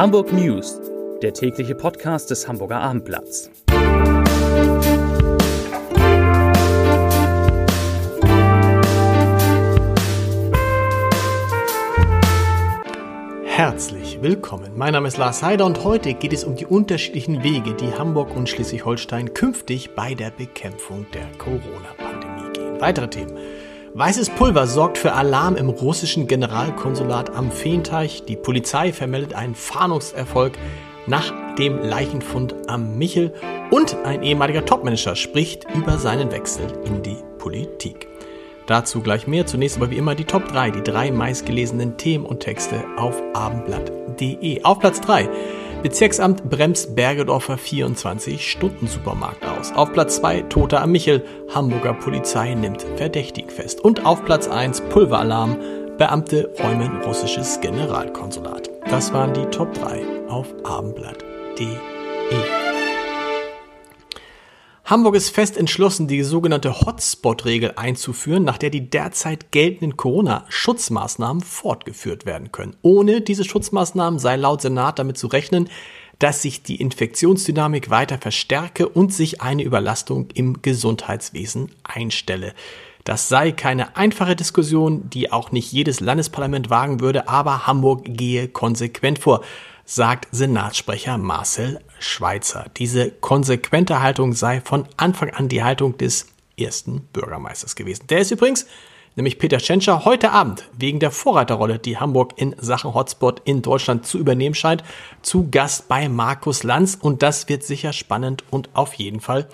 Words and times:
Hamburg 0.00 0.32
News, 0.32 0.80
der 1.20 1.34
tägliche 1.34 1.74
Podcast 1.74 2.30
des 2.30 2.48
Hamburger 2.48 2.80
Abendblatts. 2.80 3.50
Herzlich 13.44 14.22
willkommen. 14.22 14.72
Mein 14.74 14.94
Name 14.94 15.06
ist 15.06 15.18
Lars 15.18 15.42
Heider 15.42 15.66
und 15.66 15.84
heute 15.84 16.14
geht 16.14 16.32
es 16.32 16.44
um 16.44 16.56
die 16.56 16.64
unterschiedlichen 16.64 17.42
Wege, 17.42 17.74
die 17.74 17.92
Hamburg 17.92 18.34
und 18.34 18.48
Schleswig-Holstein 18.48 19.34
künftig 19.34 19.94
bei 19.94 20.14
der 20.14 20.30
Bekämpfung 20.30 21.04
der 21.12 21.26
Corona-Pandemie 21.36 22.54
gehen. 22.54 22.80
Weitere 22.80 23.10
Themen. 23.10 23.36
Weißes 23.92 24.30
Pulver 24.30 24.68
sorgt 24.68 24.98
für 24.98 25.14
Alarm 25.14 25.56
im 25.56 25.68
russischen 25.68 26.28
Generalkonsulat 26.28 27.34
am 27.34 27.50
Feenteich. 27.50 28.22
Die 28.22 28.36
Polizei 28.36 28.92
vermeldet 28.92 29.34
einen 29.34 29.56
Fahndungserfolg 29.56 30.52
nach 31.08 31.32
dem 31.56 31.78
Leichenfund 31.78 32.54
am 32.68 32.98
Michel 32.98 33.34
und 33.72 33.96
ein 34.04 34.22
ehemaliger 34.22 34.64
Topmanager 34.64 35.16
spricht 35.16 35.66
über 35.74 35.98
seinen 35.98 36.30
Wechsel 36.30 36.66
in 36.84 37.02
die 37.02 37.16
Politik. 37.38 38.09
Dazu 38.70 39.00
gleich 39.00 39.26
mehr. 39.26 39.46
Zunächst 39.46 39.78
aber 39.78 39.90
wie 39.90 39.96
immer 39.96 40.14
die 40.14 40.24
Top 40.24 40.46
3, 40.46 40.70
die 40.70 40.84
drei 40.84 41.10
meistgelesenen 41.10 41.96
Themen 41.96 42.24
und 42.24 42.38
Texte 42.38 42.84
auf 42.96 43.20
abendblatt.de. 43.34 44.62
Auf 44.62 44.78
Platz 44.78 45.00
3 45.00 45.28
Bezirksamt 45.82 46.48
bremst 46.48 46.94
Bergedorfer 46.94 47.56
24-Stunden-Supermarkt 47.56 49.44
aus. 49.44 49.72
Auf 49.72 49.92
Platz 49.92 50.16
2 50.18 50.42
Toter 50.42 50.82
am 50.82 50.92
Michel, 50.92 51.24
Hamburger 51.52 51.94
Polizei 51.94 52.54
nimmt 52.54 52.82
Verdächtig 52.94 53.50
fest. 53.50 53.80
Und 53.80 54.06
auf 54.06 54.24
Platz 54.24 54.46
1 54.46 54.82
Pulveralarm, 54.82 55.56
Beamte 55.98 56.50
räumen 56.62 57.02
russisches 57.02 57.60
Generalkonsulat. 57.60 58.70
Das 58.88 59.12
waren 59.12 59.34
die 59.34 59.46
Top 59.46 59.74
3 59.74 60.28
auf 60.28 60.46
abendblatt.de. 60.62 61.99
Hamburg 64.90 65.14
ist 65.14 65.30
fest 65.30 65.56
entschlossen, 65.56 66.08
die 66.08 66.24
sogenannte 66.24 66.80
Hotspot-Regel 66.80 67.74
einzuführen, 67.76 68.42
nach 68.42 68.58
der 68.58 68.70
die 68.70 68.90
derzeit 68.90 69.52
geltenden 69.52 69.96
Corona-Schutzmaßnahmen 69.96 71.44
fortgeführt 71.44 72.26
werden 72.26 72.50
können. 72.50 72.74
Ohne 72.82 73.20
diese 73.20 73.44
Schutzmaßnahmen 73.44 74.18
sei 74.18 74.34
laut 74.34 74.62
Senat 74.62 74.98
damit 74.98 75.16
zu 75.16 75.28
rechnen, 75.28 75.68
dass 76.18 76.42
sich 76.42 76.64
die 76.64 76.80
Infektionsdynamik 76.80 77.90
weiter 77.90 78.18
verstärke 78.18 78.88
und 78.88 79.14
sich 79.14 79.40
eine 79.40 79.62
Überlastung 79.62 80.26
im 80.34 80.60
Gesundheitswesen 80.60 81.70
einstelle. 81.84 82.52
Das 83.04 83.28
sei 83.28 83.52
keine 83.52 83.96
einfache 83.96 84.34
Diskussion, 84.34 85.08
die 85.08 85.30
auch 85.30 85.52
nicht 85.52 85.70
jedes 85.70 86.00
Landesparlament 86.00 86.68
wagen 86.68 86.98
würde, 86.98 87.28
aber 87.28 87.68
Hamburg 87.68 88.02
gehe 88.06 88.48
konsequent 88.48 89.20
vor 89.20 89.42
sagt 89.90 90.28
Senatssprecher 90.30 91.18
Marcel 91.18 91.80
Schweitzer. 91.98 92.66
Diese 92.76 93.10
konsequente 93.10 94.00
Haltung 94.00 94.34
sei 94.34 94.60
von 94.60 94.86
Anfang 94.96 95.30
an 95.30 95.48
die 95.48 95.64
Haltung 95.64 95.98
des 95.98 96.28
ersten 96.56 97.00
Bürgermeisters 97.12 97.74
gewesen. 97.74 98.06
Der 98.06 98.20
ist 98.20 98.30
übrigens, 98.30 98.66
nämlich 99.16 99.40
Peter 99.40 99.58
Tschentscher, 99.58 100.04
heute 100.04 100.30
Abend 100.30 100.68
wegen 100.78 101.00
der 101.00 101.10
Vorreiterrolle, 101.10 101.80
die 101.80 101.98
Hamburg 101.98 102.34
in 102.36 102.54
Sachen 102.60 102.94
Hotspot 102.94 103.42
in 103.44 103.62
Deutschland 103.62 104.06
zu 104.06 104.18
übernehmen 104.18 104.54
scheint, 104.54 104.84
zu 105.22 105.50
Gast 105.50 105.88
bei 105.88 106.08
Markus 106.08 106.62
Lanz 106.62 106.96
und 107.00 107.24
das 107.24 107.48
wird 107.48 107.64
sicher 107.64 107.92
spannend 107.92 108.44
und 108.48 108.70
auf 108.74 108.94
jeden 108.94 109.18
Fall 109.18 109.48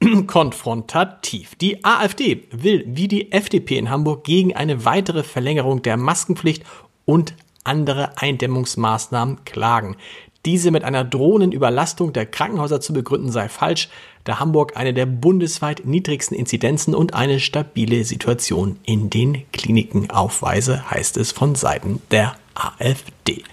konfrontativ. 0.26 1.56
Die 1.56 1.84
AfD 1.84 2.48
will 2.52 2.84
wie 2.86 3.08
die 3.08 3.32
FDP 3.32 3.76
in 3.76 3.90
Hamburg 3.90 4.24
gegen 4.24 4.56
eine 4.56 4.86
weitere 4.86 5.24
Verlängerung 5.24 5.82
der 5.82 5.98
Maskenpflicht 5.98 6.64
und 7.04 7.34
andere 7.68 8.18
Eindämmungsmaßnahmen 8.18 9.44
klagen. 9.44 9.96
Diese 10.46 10.70
mit 10.70 10.82
einer 10.82 11.04
drohenden 11.04 11.52
Überlastung 11.52 12.12
der 12.12 12.24
Krankenhäuser 12.24 12.80
zu 12.80 12.92
begründen 12.92 13.30
sei 13.30 13.48
falsch, 13.48 13.88
da 14.24 14.40
Hamburg 14.40 14.76
eine 14.76 14.94
der 14.94 15.06
bundesweit 15.06 15.84
niedrigsten 15.84 16.36
Inzidenzen 16.36 16.94
und 16.94 17.14
eine 17.14 17.38
stabile 17.38 18.04
Situation 18.04 18.78
in 18.84 19.10
den 19.10 19.50
Kliniken 19.52 20.10
aufweise, 20.10 20.90
heißt 20.90 21.16
es 21.18 21.32
von 21.32 21.54
Seiten 21.54 22.00
der 22.10 22.34
AfD. 22.54 23.44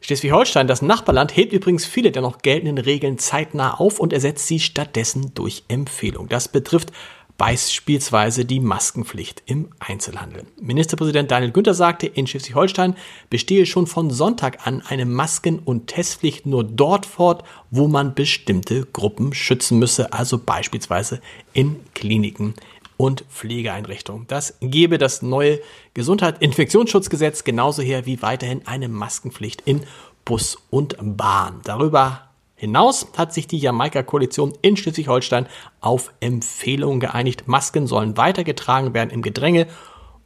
Schleswig-Holstein, 0.00 0.66
das 0.66 0.80
Nachbarland, 0.82 1.36
hebt 1.36 1.52
übrigens 1.52 1.84
viele 1.84 2.10
der 2.10 2.22
noch 2.22 2.38
geltenden 2.38 2.78
Regeln 2.78 3.18
zeitnah 3.18 3.74
auf 3.74 4.00
und 4.00 4.12
ersetzt 4.12 4.46
sie 4.46 4.58
stattdessen 4.58 5.32
durch 5.34 5.64
Empfehlung. 5.68 6.28
Das 6.28 6.48
betrifft 6.48 6.92
beispielsweise 7.38 8.44
die 8.44 8.58
Maskenpflicht 8.58 9.44
im 9.46 9.68
Einzelhandel. 9.78 10.44
Ministerpräsident 10.60 11.30
Daniel 11.30 11.52
Günther 11.52 11.72
sagte, 11.72 12.08
in 12.08 12.26
Schleswig-Holstein 12.26 12.96
bestehe 13.30 13.64
schon 13.64 13.86
von 13.86 14.10
Sonntag 14.10 14.66
an 14.66 14.82
eine 14.82 15.06
Masken- 15.06 15.60
und 15.60 15.86
Testpflicht 15.86 16.46
nur 16.46 16.64
dort 16.64 17.06
fort, 17.06 17.44
wo 17.70 17.86
man 17.86 18.14
bestimmte 18.14 18.84
Gruppen 18.86 19.32
schützen 19.32 19.78
müsse, 19.78 20.12
also 20.12 20.38
beispielsweise 20.38 21.20
in 21.52 21.76
Kliniken 21.94 22.54
und 22.96 23.24
Pflegeeinrichtungen. 23.30 24.26
Das 24.26 24.54
gebe 24.60 24.98
das 24.98 25.22
neue 25.22 25.60
Gesundheitsinfektionsschutzgesetz 25.94 27.44
genauso 27.44 27.82
her 27.82 28.04
wie 28.04 28.20
weiterhin 28.20 28.66
eine 28.66 28.88
Maskenpflicht 28.88 29.62
in 29.64 29.84
Bus 30.24 30.58
und 30.70 30.96
Bahn. 31.00 31.60
Darüber 31.62 32.27
hinaus 32.58 33.06
hat 33.16 33.32
sich 33.32 33.46
die 33.46 33.58
Jamaika-Koalition 33.58 34.52
in 34.60 34.76
Schleswig-Holstein 34.76 35.46
auf 35.80 36.12
Empfehlungen 36.20 37.00
geeinigt. 37.00 37.48
Masken 37.48 37.86
sollen 37.86 38.18
weitergetragen 38.18 38.92
werden 38.92 39.10
im 39.10 39.22
Gedränge 39.22 39.66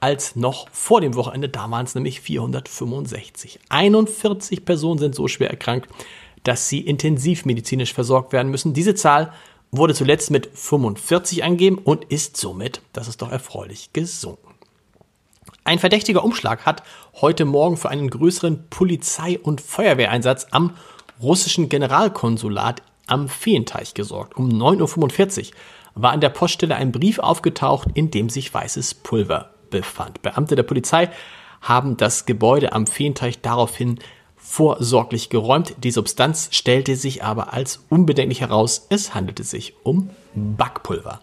als 0.00 0.36
noch 0.36 0.70
vor 0.70 1.02
dem 1.02 1.14
Wochenende. 1.16 1.50
Da 1.50 1.70
waren 1.70 1.84
es 1.84 1.94
nämlich 1.94 2.22
465. 2.22 3.60
41 3.68 4.64
Personen 4.64 4.98
sind 4.98 5.14
so 5.14 5.28
schwer 5.28 5.50
erkrankt, 5.50 5.90
dass 6.44 6.70
sie 6.70 6.80
intensivmedizinisch 6.80 7.92
versorgt 7.92 8.32
werden 8.32 8.50
müssen. 8.50 8.72
Diese 8.72 8.94
Zahl 8.94 9.34
wurde 9.70 9.92
zuletzt 9.92 10.30
mit 10.30 10.48
45 10.54 11.44
angegeben 11.44 11.76
und 11.76 12.06
ist 12.06 12.38
somit, 12.38 12.80
das 12.94 13.06
ist 13.06 13.20
doch 13.20 13.30
erfreulich, 13.30 13.92
gesunken. 13.92 14.54
Ein 15.64 15.78
verdächtiger 15.78 16.24
Umschlag 16.24 16.64
hat 16.64 16.84
heute 17.20 17.44
Morgen 17.44 17.76
für 17.76 17.90
einen 17.90 18.08
größeren 18.08 18.70
Polizei- 18.70 19.38
und 19.38 19.60
Feuerwehreinsatz 19.60 20.46
am 20.52 20.74
russischen 21.20 21.68
Generalkonsulat 21.68 22.80
am 23.06 23.28
Feenteich 23.28 23.94
gesorgt. 23.94 24.36
Um 24.36 24.48
9.45 24.48 25.50
Uhr 25.50 25.56
war 25.94 26.12
an 26.12 26.20
der 26.20 26.30
Poststelle 26.30 26.76
ein 26.76 26.92
Brief 26.92 27.18
aufgetaucht, 27.18 27.88
in 27.94 28.10
dem 28.10 28.28
sich 28.28 28.52
weißes 28.52 28.94
Pulver 28.94 29.50
befand. 29.70 30.22
Beamte 30.22 30.56
der 30.56 30.62
Polizei 30.62 31.10
haben 31.60 31.96
das 31.96 32.26
Gebäude 32.26 32.72
am 32.72 32.86
Feenteich 32.86 33.40
daraufhin 33.40 33.98
vorsorglich 34.36 35.30
geräumt. 35.30 35.74
Die 35.78 35.92
Substanz 35.92 36.48
stellte 36.50 36.96
sich 36.96 37.22
aber 37.22 37.52
als 37.52 37.84
unbedenklich 37.88 38.40
heraus. 38.40 38.86
Es 38.90 39.14
handelte 39.14 39.44
sich 39.44 39.74
um 39.84 40.10
Backpulver. 40.34 41.20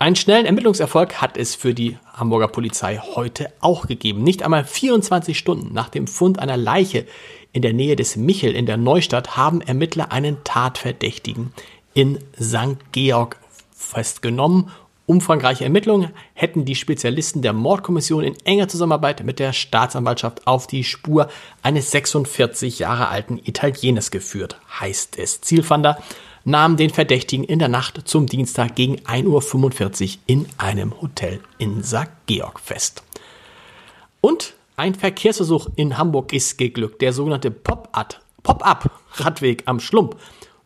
Einen 0.00 0.16
schnellen 0.16 0.46
Ermittlungserfolg 0.46 1.20
hat 1.20 1.36
es 1.36 1.56
für 1.56 1.74
die 1.74 1.98
Hamburger 2.12 2.46
Polizei 2.46 2.98
heute 2.98 3.52
auch 3.60 3.88
gegeben. 3.88 4.22
Nicht 4.22 4.44
einmal 4.44 4.64
24 4.64 5.36
Stunden 5.36 5.74
nach 5.74 5.88
dem 5.88 6.06
Fund 6.06 6.38
einer 6.38 6.56
Leiche 6.56 7.04
in 7.52 7.62
der 7.62 7.72
Nähe 7.72 7.96
des 7.96 8.16
Michel 8.16 8.54
in 8.54 8.66
der 8.66 8.76
Neustadt 8.76 9.36
haben 9.36 9.60
Ermittler 9.60 10.12
einen 10.12 10.44
Tatverdächtigen 10.44 11.52
in 11.94 12.18
St. 12.40 12.78
Georg 12.92 13.36
festgenommen. 13.74 14.70
Umfangreiche 15.06 15.64
Ermittlungen 15.64 16.10
hätten 16.34 16.66
die 16.66 16.74
Spezialisten 16.74 17.40
der 17.40 17.54
Mordkommission 17.54 18.22
in 18.22 18.36
enger 18.44 18.68
Zusammenarbeit 18.68 19.24
mit 19.24 19.38
der 19.38 19.54
Staatsanwaltschaft 19.54 20.46
auf 20.46 20.66
die 20.66 20.84
Spur 20.84 21.28
eines 21.62 21.90
46 21.90 22.80
Jahre 22.80 23.08
alten 23.08 23.40
Italieners 23.42 24.10
geführt, 24.10 24.60
heißt 24.80 25.18
es. 25.18 25.40
Zielfander 25.40 26.02
nahmen 26.44 26.76
den 26.76 26.90
Verdächtigen 26.90 27.44
in 27.44 27.58
der 27.58 27.68
Nacht 27.68 28.06
zum 28.06 28.26
Dienstag 28.26 28.74
gegen 28.74 28.96
1.45 29.00 30.04
Uhr 30.04 30.18
in 30.26 30.46
einem 30.58 31.00
Hotel 31.00 31.40
in 31.56 31.82
St. 31.82 32.10
Georg 32.26 32.60
fest. 32.60 33.02
Und 34.20 34.54
ein 34.78 34.94
Verkehrsversuch 34.94 35.68
in 35.76 35.98
Hamburg 35.98 36.32
ist 36.32 36.56
geglückt. 36.56 37.02
Der 37.02 37.12
sogenannte 37.12 37.50
Pop-Up-Radweg 37.50 39.64
am 39.66 39.80
Schlump 39.80 40.16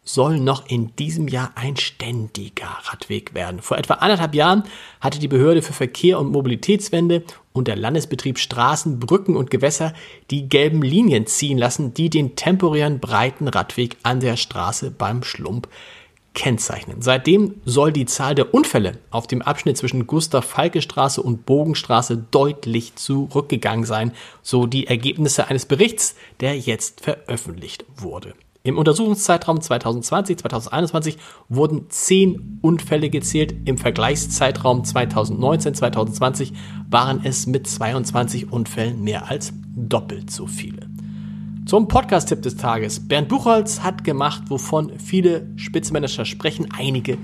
soll 0.05 0.39
noch 0.39 0.69
in 0.69 0.95
diesem 0.97 1.29
Jahr 1.29 1.53
ein 1.55 1.77
ständiger 1.77 2.69
Radweg 2.85 3.35
werden. 3.35 3.63
Vor 3.63 3.79
etwa 3.79 3.95
anderthalb 3.95 4.35
Jahren 4.35 4.65
hatte 5.01 5.19
die 5.19 5.29
Behörde 5.29 5.63
für 5.63 5.73
Verkehr 5.73 6.19
und 6.19 6.31
Mobilitätswende 6.31 7.23
und 7.53 7.69
der 7.69 7.77
Landesbetrieb 7.77 8.39
Straßen, 8.39 8.99
Brücken 8.99 9.37
und 9.37 9.51
Gewässer 9.51 9.95
die 10.31 10.47
gelben 10.49 10.83
Linien 10.83 11.27
ziehen 11.27 11.57
lassen, 11.57 11.95
die 11.95 12.11
den 12.11 12.37
temporären 12.37 13.01
breiten 13.01 13.49
Radweg 13.49 13.97
an 14.03 14.21
der 14.21 14.37
Straße 14.37 14.91
beim 14.91 15.23
Schlump 15.23 15.69
kennzeichnen. 16.35 17.03
Seitdem 17.03 17.57
soll 17.65 17.93
die 17.93 18.07
Zahl 18.07 18.35
der 18.35 18.55
Unfälle 18.55 18.99
auf 19.11 19.27
dem 19.27 19.43
Abschnitt 19.43 19.77
zwischen 19.77 20.07
Gustav-Falke-Straße 20.07 21.23
und 21.23 21.45
Bogenstraße 21.45 22.17
deutlich 22.31 22.95
zurückgegangen 22.97 23.85
sein, 23.85 24.13
so 24.43 24.67
die 24.67 24.87
Ergebnisse 24.87 25.49
eines 25.49 25.67
Berichts, 25.67 26.15
der 26.41 26.59
jetzt 26.59 27.03
veröffentlicht 27.03 27.85
wurde. 27.97 28.35
Im 28.65 28.79
Untersuchungszeitraum 28.79 29.59
2020-2021 29.59 31.17
wurden 31.49 31.91
10 31.91 32.61
Unfälle 32.63 33.11
gezählt. 33.11 33.57
Im 33.65 33.77
Vergleichszeitraum 33.77 34.83
2019-2020 34.83 36.53
waren 36.89 37.23
es 37.25 37.47
mit 37.47 37.67
22 37.67 38.53
Unfällen 38.53 39.03
mehr 39.03 39.29
als 39.29 39.53
doppelt 39.75 40.31
so 40.31 40.47
viele. 40.47 40.92
Zum 41.73 41.89
Podcast-Tipp 41.89 42.43
des 42.43 42.59
Tages. 42.59 43.09
Bernd 43.09 43.31
Buchholz 43.31 43.81
hat 43.81 44.05
gemacht, 44.05 44.43
wovon 44.49 44.99
viele 44.99 45.49
Spitzenmanager 45.57 46.27
sprechen. 46.27 46.69
Einige 46.77 47.17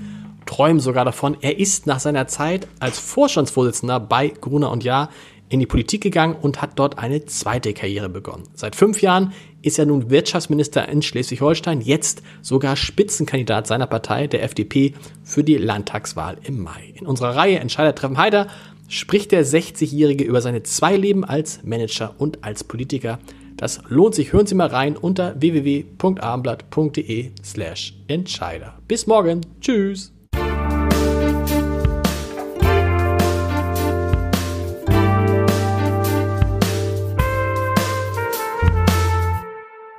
träumen 0.47 0.79
sogar 0.79 1.05
davon. 1.05 1.37
Er 1.41 1.59
ist 1.59 1.85
nach 1.85 1.99
seiner 1.99 2.25
Zeit 2.25 2.67
als 2.79 2.97
Vorstandsvorsitzender 2.97 3.99
bei 3.99 4.29
Gruner 4.29 4.71
und 4.71 4.83
Jahr 4.83 5.11
in 5.49 5.59
die 5.59 5.67
Politik 5.67 6.01
gegangen 6.01 6.35
und 6.35 6.63
hat 6.63 6.71
dort 6.79 6.97
eine 6.97 7.27
zweite 7.27 7.73
Karriere 7.73 8.09
begonnen. 8.09 8.41
Seit 8.55 8.75
fünf 8.75 9.03
Jahren 9.03 9.33
ist 9.61 9.77
er 9.77 9.85
nun 9.85 10.09
Wirtschaftsminister 10.09 10.89
in 10.89 11.03
Schleswig-Holstein, 11.03 11.81
jetzt 11.81 12.23
sogar 12.41 12.75
Spitzenkandidat 12.75 13.67
seiner 13.67 13.85
Partei, 13.85 14.25
der 14.25 14.41
FDP, 14.41 14.95
für 15.23 15.43
die 15.43 15.57
Landtagswahl 15.57 16.37
im 16.41 16.63
Mai. 16.63 16.95
In 16.95 17.05
unserer 17.05 17.35
Reihe 17.35 17.59
Entscheider 17.59 17.93
treffen 17.93 18.17
Heider 18.17 18.47
spricht 18.87 19.31
der 19.31 19.45
60-Jährige 19.45 20.23
über 20.23 20.41
seine 20.41 20.63
zwei 20.63 20.97
Leben 20.97 21.23
als 21.23 21.61
Manager 21.63 22.15
und 22.17 22.43
als 22.43 22.63
Politiker. 22.63 23.19
Das 23.59 23.81
lohnt 23.89 24.15
sich. 24.15 24.31
Hören 24.31 24.47
Sie 24.47 24.55
mal 24.55 24.67
rein 24.67 24.95
unter 24.95 25.39
www.abendblatt.de 25.39 27.31
slash 27.43 27.93
Entscheider. 28.07 28.77
Bis 28.87 29.05
morgen. 29.05 29.41
Tschüss. 29.59 30.13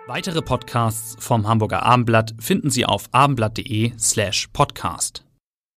Weitere 0.06 0.40
Podcasts 0.42 1.16
vom 1.18 1.46
Hamburger 1.46 1.82
Abendblatt 1.82 2.34
finden 2.40 2.70
Sie 2.70 2.86
auf 2.86 3.04
abendblatt.de 3.12 3.92
slash 3.98 4.48
podcast. 4.52 5.24